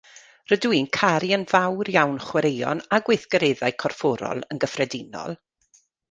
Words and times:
Rydw 0.51 0.69
i'n 0.75 0.85
caru 0.97 1.27
yn 1.35 1.43
fawr 1.51 1.91
iawn 1.95 2.15
chwaraeon 2.27 2.81
a 2.97 2.99
gweithgareddau 3.09 3.75
corfforol 3.83 4.41
yn 4.55 4.63
gyffredinol 4.65 5.37